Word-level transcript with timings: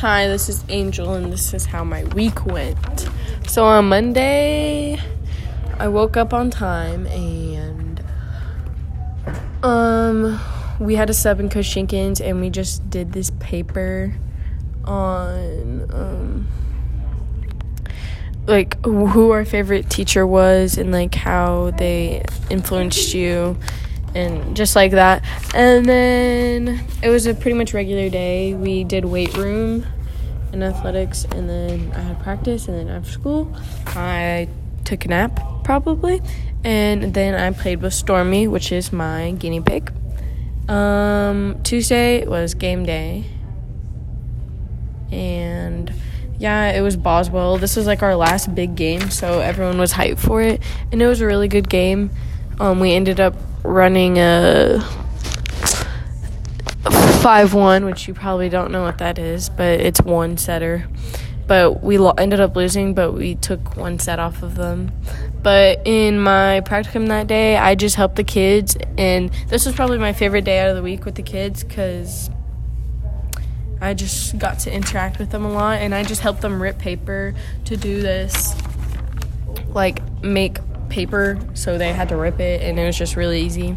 Hi, 0.00 0.28
this 0.28 0.50
is 0.50 0.62
Angel, 0.68 1.14
and 1.14 1.32
this 1.32 1.54
is 1.54 1.64
how 1.64 1.82
my 1.82 2.04
week 2.04 2.44
went. 2.44 3.08
So 3.48 3.64
on 3.64 3.86
Monday, 3.86 5.00
I 5.78 5.88
woke 5.88 6.18
up 6.18 6.34
on 6.34 6.50
time 6.50 7.06
and 7.06 8.04
um 9.62 10.38
we 10.78 10.96
had 10.96 11.08
a 11.08 11.14
sub 11.14 11.40
in 11.40 11.48
Koshinkins 11.48 12.20
and 12.20 12.42
we 12.42 12.50
just 12.50 12.90
did 12.90 13.14
this 13.14 13.30
paper 13.40 14.14
on 14.84 15.90
um 15.90 16.48
like 18.46 18.76
who 18.84 19.30
our 19.30 19.46
favorite 19.46 19.88
teacher 19.88 20.26
was 20.26 20.76
and 20.76 20.92
like 20.92 21.14
how 21.14 21.70
they 21.78 22.22
influenced 22.50 23.14
you 23.14 23.56
and 24.16 24.56
just 24.56 24.74
like 24.74 24.92
that. 24.92 25.22
And 25.54 25.84
then 25.86 26.80
it 27.02 27.10
was 27.10 27.26
a 27.26 27.34
pretty 27.34 27.56
much 27.56 27.74
regular 27.74 28.08
day. 28.08 28.54
We 28.54 28.82
did 28.82 29.04
weight 29.04 29.36
room 29.36 29.84
and 30.52 30.64
athletics, 30.64 31.24
and 31.24 31.48
then 31.48 31.92
I 31.94 32.00
had 32.00 32.22
practice, 32.22 32.66
and 32.66 32.78
then 32.78 32.88
after 32.88 33.10
school, 33.10 33.54
I 33.88 34.48
took 34.84 35.04
a 35.04 35.08
nap 35.08 35.38
probably, 35.64 36.22
and 36.64 37.12
then 37.12 37.34
I 37.34 37.50
played 37.50 37.82
with 37.82 37.92
Stormy, 37.92 38.48
which 38.48 38.72
is 38.72 38.92
my 38.92 39.32
guinea 39.32 39.60
pig. 39.60 39.92
Um, 40.68 41.60
Tuesday 41.62 42.26
was 42.26 42.54
game 42.54 42.86
day, 42.86 43.26
and 45.12 45.92
yeah, 46.38 46.72
it 46.72 46.80
was 46.80 46.96
Boswell. 46.96 47.58
This 47.58 47.76
was 47.76 47.86
like 47.86 48.02
our 48.02 48.16
last 48.16 48.54
big 48.54 48.76
game, 48.76 49.10
so 49.10 49.40
everyone 49.40 49.78
was 49.78 49.92
hyped 49.92 50.18
for 50.18 50.40
it, 50.40 50.62
and 50.90 51.02
it 51.02 51.06
was 51.06 51.20
a 51.20 51.26
really 51.26 51.48
good 51.48 51.68
game. 51.68 52.10
Um, 52.58 52.80
we 52.80 52.94
ended 52.94 53.20
up 53.20 53.34
running 53.66 54.18
a 54.18 54.80
5 57.22 57.54
1, 57.54 57.84
which 57.84 58.06
you 58.06 58.14
probably 58.14 58.48
don't 58.48 58.70
know 58.70 58.82
what 58.82 58.98
that 58.98 59.18
is, 59.18 59.48
but 59.48 59.80
it's 59.80 60.00
one 60.00 60.36
setter. 60.36 60.88
But 61.46 61.82
we 61.82 61.98
lo- 61.98 62.14
ended 62.18 62.40
up 62.40 62.56
losing, 62.56 62.94
but 62.94 63.12
we 63.12 63.34
took 63.36 63.76
one 63.76 63.98
set 63.98 64.18
off 64.18 64.42
of 64.42 64.56
them. 64.56 64.92
But 65.42 65.82
in 65.84 66.20
my 66.20 66.60
practicum 66.64 67.08
that 67.08 67.26
day, 67.26 67.56
I 67.56 67.74
just 67.74 67.96
helped 67.96 68.16
the 68.16 68.24
kids, 68.24 68.76
and 68.98 69.30
this 69.48 69.66
was 69.66 69.74
probably 69.74 69.98
my 69.98 70.12
favorite 70.12 70.44
day 70.44 70.58
out 70.60 70.70
of 70.70 70.76
the 70.76 70.82
week 70.82 71.04
with 71.04 71.14
the 71.14 71.22
kids 71.22 71.62
because 71.62 72.30
I 73.80 73.94
just 73.94 74.38
got 74.38 74.58
to 74.60 74.72
interact 74.72 75.18
with 75.18 75.30
them 75.30 75.44
a 75.44 75.52
lot, 75.52 75.78
and 75.78 75.94
I 75.94 76.02
just 76.02 76.20
helped 76.20 76.40
them 76.40 76.60
rip 76.60 76.78
paper 76.78 77.34
to 77.66 77.76
do 77.76 78.02
this, 78.02 78.54
like 79.68 80.00
make 80.22 80.58
paper, 80.88 81.38
so 81.54 81.78
they 81.78 81.92
had 81.92 82.08
to 82.10 82.16
rip 82.16 82.40
it, 82.40 82.62
and 82.62 82.78
it 82.78 82.84
was 82.84 82.96
just 82.96 83.16
really 83.16 83.40
easy. 83.42 83.76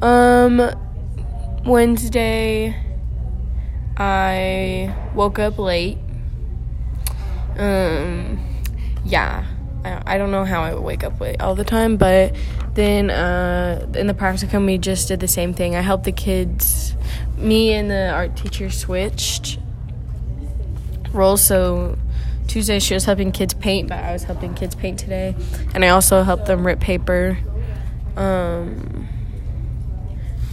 Um, 0.00 0.70
Wednesday, 1.64 2.76
I 3.96 4.94
woke 5.14 5.38
up 5.38 5.58
late. 5.58 5.98
Um, 7.56 8.38
yeah, 9.04 9.44
I, 9.84 10.14
I 10.14 10.18
don't 10.18 10.30
know 10.30 10.44
how 10.44 10.62
I 10.62 10.74
would 10.74 10.82
wake 10.82 11.04
up 11.04 11.20
late 11.20 11.40
all 11.40 11.54
the 11.54 11.64
time, 11.64 11.96
but 11.96 12.34
then 12.74 13.10
uh, 13.10 13.86
in 13.94 14.06
the 14.06 14.14
practicum, 14.14 14.66
we 14.66 14.78
just 14.78 15.08
did 15.08 15.20
the 15.20 15.28
same 15.28 15.52
thing. 15.52 15.76
I 15.76 15.82
helped 15.82 16.04
the 16.04 16.12
kids. 16.12 16.94
Me 17.36 17.72
and 17.72 17.90
the 17.90 18.10
art 18.10 18.36
teacher 18.36 18.70
switched 18.70 19.58
roles, 21.12 21.44
so 21.44 21.98
Tuesday 22.52 22.78
she 22.80 22.92
was 22.92 23.06
helping 23.06 23.32
kids 23.32 23.54
paint, 23.54 23.88
but 23.88 23.98
I 24.04 24.12
was 24.12 24.24
helping 24.24 24.52
kids 24.52 24.74
paint 24.74 24.98
today, 24.98 25.34
and 25.74 25.82
I 25.82 25.88
also 25.88 26.22
helped 26.22 26.44
them 26.44 26.66
rip 26.66 26.80
paper. 26.80 27.38
Um, 28.14 29.08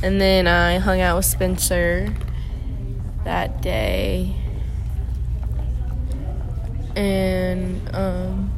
and 0.01 0.21
then 0.21 0.47
I 0.47 0.77
hung 0.77 1.01
out 1.01 1.17
with 1.17 1.25
Spencer 1.25 2.15
that 3.25 3.61
day, 3.61 4.33
and 6.95 7.81
um, 7.93 8.49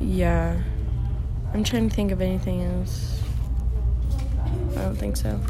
yeah, 0.00 0.56
I'm 1.52 1.64
trying 1.64 1.88
to 1.88 1.94
think 1.96 2.12
of 2.12 2.22
anything 2.22 2.62
else. 2.62 3.20
I 4.76 4.82
don't 4.82 4.94
think 4.94 5.16
so. 5.16 5.40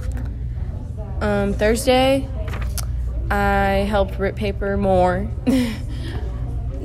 Um, 1.20 1.52
Thursday, 1.52 2.26
I 3.30 3.86
helped 3.86 4.18
rip 4.18 4.34
paper 4.34 4.78
more. 4.78 5.28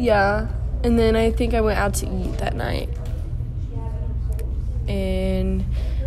Yeah. 0.04 0.48
And 0.84 1.00
then 1.00 1.16
I 1.16 1.32
think 1.32 1.54
I 1.54 1.62
went 1.62 1.80
out 1.80 1.94
to 1.96 2.06
eat 2.06 2.38
that 2.40 2.58
night. 2.58 2.90
And 4.86 5.64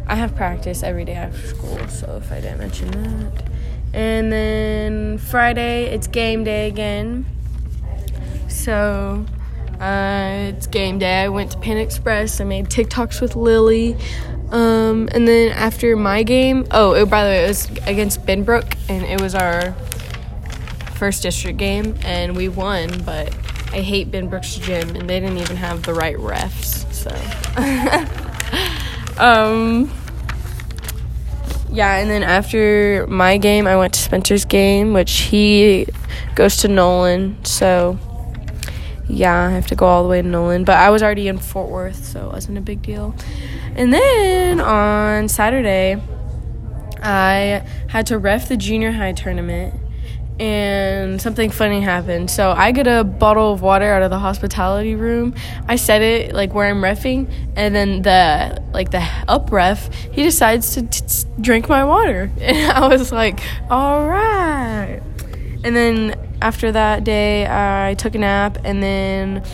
I 0.07 0.17
have 0.17 0.37
practice 0.37 0.83
every 0.83 1.07
day 1.07 1.15
after 1.15 1.47
school, 1.47 1.79
so 1.89 2.21
if 2.23 2.31
I 2.31 2.43
didn't 2.43 2.59
mention 2.59 2.91
that. 2.91 3.45
And 3.95 4.31
then 4.31 5.17
Friday, 5.17 5.87
it's 5.87 6.09
game 6.09 6.45
day 6.45 6.69
again. 6.69 7.25
So 8.49 9.25
uh, 9.81 10.53
it's 10.53 10.67
game 10.67 10.99
day. 10.99 11.23
I 11.23 11.29
went 11.31 11.53
to 11.53 11.59
Panda 11.59 11.81
Express. 11.81 12.39
I 12.39 12.45
made 12.45 12.67
TikToks 12.67 13.23
with 13.23 13.35
Lily. 13.35 13.97
Um, 14.51 15.09
and 15.13 15.27
then 15.27 15.53
after 15.53 15.97
my 15.97 16.23
game, 16.23 16.67
oh, 16.71 16.93
it, 16.93 17.09
by 17.09 17.25
the 17.25 17.31
way, 17.31 17.45
it 17.45 17.49
was 17.49 17.71
against 17.87 18.27
Benbrook, 18.27 18.77
and 18.91 19.07
it 19.07 19.23
was 19.23 19.35
our 19.35 19.73
first 20.97 21.23
district 21.23 21.57
game, 21.57 21.97
and 22.05 22.37
we 22.37 22.51
won, 22.51 23.03
but 23.03 23.35
I 23.77 23.83
hate 23.83 24.11
Benbrook's 24.11 24.57
gym, 24.57 24.97
and 24.97 25.09
they 25.09 25.21
didn't 25.21 25.37
even 25.37 25.57
have 25.57 25.83
the 25.83 25.93
right 25.93 26.17
refs. 26.17 26.91
So, 26.95 27.11
um, 29.23 29.93
yeah. 31.71 31.97
And 31.97 32.09
then 32.09 32.23
after 32.23 33.07
my 33.07 33.37
game, 33.37 33.67
I 33.67 33.77
went 33.77 33.93
to 33.93 34.01
Spencer's 34.01 34.47
game, 34.47 34.95
which 34.95 35.13
he 35.13 35.87
goes 36.35 36.57
to 36.59 36.69
Nolan. 36.69 37.45
So, 37.45 37.99
yeah, 39.11 39.49
I 39.49 39.51
have 39.51 39.67
to 39.67 39.75
go 39.75 39.85
all 39.85 40.03
the 40.05 40.09
way 40.09 40.23
to 40.23 40.27
Nolan. 40.27 40.65
But 40.65 40.79
I 40.79 40.89
was 40.89 41.03
already 41.03 41.29
in 41.29 41.37
Fort 41.37 41.69
Worth, 41.69 42.03
so 42.03 42.31
it 42.31 42.33
wasn't 42.33 42.57
a 42.57 42.63
big 42.63 42.81
deal. 42.81 43.15
And 43.75 43.93
then 43.93 44.59
on 44.59 45.29
Saturday, 45.29 46.01
I 47.03 47.63
had 47.89 48.07
to 48.07 48.17
ref 48.17 48.49
the 48.49 48.57
junior 48.57 48.93
high 48.93 49.13
tournament 49.13 49.75
and 50.39 51.21
something 51.21 51.51
funny 51.51 51.81
happened. 51.81 52.31
So 52.31 52.53
I 52.53 52.73
get 52.73 52.87
a 52.87 53.05
bottle 53.05 53.53
of 53.53 53.63
water 53.63 53.91
out 53.93 54.03
of 54.03 54.11
the 54.11 54.19
hospitality 54.19 54.95
room. 54.95 55.35
I 55.67 55.77
set 55.77 56.03
it 56.03 56.35
like 56.35 56.53
where 56.53 56.69
I'm 56.69 56.81
refing, 56.83 57.31
and 57.57 57.75
then 57.75 58.03
the 58.03 58.63
like 58.73 58.91
the 58.91 59.07
up 59.29 59.51
ref 59.51 59.93
he 60.13 60.23
decides 60.23 60.75
to 60.75 60.83
t- 60.83 61.29
drink 61.41 61.69
my 61.69 61.85
water, 61.85 62.31
and 62.41 62.73
I 62.73 62.87
was 62.89 63.13
like, 63.13 63.41
all 63.71 64.07
right. 64.07 65.01
And 65.65 65.75
then 65.75 66.15
after 66.43 66.71
that 66.71 67.03
day, 67.03 67.47
I 67.47 67.95
took 67.95 68.15
a 68.15 68.19
nap, 68.19 68.59
and 68.65 68.83
then. 68.83 69.45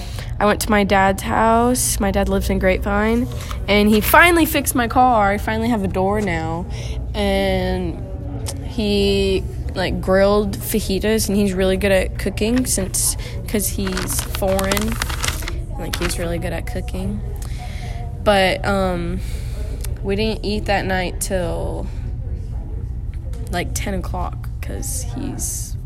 I 0.40 0.46
went 0.46 0.60
to 0.62 0.70
my 0.70 0.82
dad's 0.82 1.22
house. 1.22 2.00
My 2.00 2.10
dad 2.10 2.28
lives 2.28 2.50
in 2.50 2.58
Grapevine, 2.58 3.28
and 3.68 3.88
he 3.88 4.00
finally 4.00 4.44
fixed 4.44 4.74
my 4.74 4.88
car. 4.88 5.30
I 5.30 5.38
finally 5.38 5.68
have 5.68 5.84
a 5.84 5.88
door 5.88 6.20
now, 6.20 6.66
and 7.14 8.02
he 8.66 9.44
like 9.74 10.00
grilled 10.00 10.56
fajitas 10.56 11.28
and 11.28 11.36
he's 11.36 11.52
really 11.52 11.76
good 11.76 11.92
at 11.92 12.18
cooking 12.18 12.66
since 12.66 13.16
because 13.42 13.68
he's 13.68 14.20
foreign. 14.22 14.90
Like 15.78 15.96
he's 15.96 16.18
really 16.18 16.38
good 16.38 16.52
at 16.52 16.66
cooking. 16.66 17.20
But 18.24 18.64
um 18.64 19.20
we 20.02 20.16
didn't 20.16 20.44
eat 20.44 20.66
that 20.66 20.84
night 20.84 21.20
till 21.20 21.86
like 23.50 23.74
10 23.74 23.94
o'clock 23.94 24.48
because 24.60 25.02
he's 25.14 25.76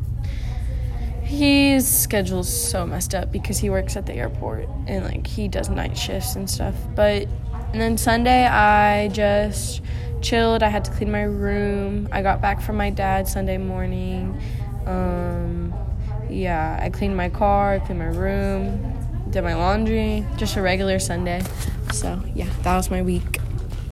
his 1.22 1.88
schedule's 1.88 2.48
so 2.48 2.86
messed 2.86 3.14
up 3.14 3.32
because 3.32 3.58
he 3.58 3.68
works 3.68 3.96
at 3.96 4.06
the 4.06 4.14
airport 4.14 4.68
and 4.86 5.04
like 5.04 5.26
he 5.26 5.48
does 5.48 5.68
night 5.68 5.98
shifts 5.98 6.36
and 6.36 6.48
stuff. 6.48 6.74
But 6.94 7.28
and 7.72 7.80
then 7.80 7.98
sunday 7.98 8.46
i 8.46 9.08
just 9.08 9.82
chilled. 10.26 10.62
I 10.62 10.68
had 10.68 10.84
to 10.86 10.90
clean 10.90 11.10
my 11.10 11.22
room. 11.22 12.08
I 12.10 12.22
got 12.22 12.40
back 12.40 12.60
from 12.60 12.76
my 12.76 12.90
dad 12.90 13.28
Sunday 13.28 13.58
morning. 13.58 14.40
Um, 14.84 15.72
yeah, 16.28 16.78
I 16.82 16.90
cleaned 16.90 17.16
my 17.16 17.28
car, 17.28 17.80
cleaned 17.80 18.00
my 18.00 18.06
room, 18.06 18.94
did 19.30 19.42
my 19.42 19.54
laundry, 19.54 20.26
just 20.36 20.56
a 20.56 20.62
regular 20.62 20.98
Sunday. 20.98 21.42
So, 21.92 22.20
yeah, 22.34 22.48
that 22.62 22.76
was 22.76 22.90
my 22.90 23.02
week. 23.02 23.38